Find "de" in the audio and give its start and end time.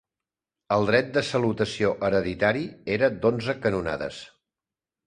1.17-1.23